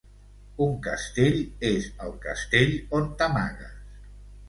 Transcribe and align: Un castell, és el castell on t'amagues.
Un 0.65 0.73
castell, 0.87 1.37
és 1.71 1.91
el 2.07 2.17
castell 2.27 2.77
on 3.01 3.09
t'amagues. 3.21 3.81